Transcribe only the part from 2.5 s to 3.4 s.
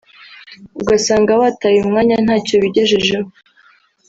bigejejeho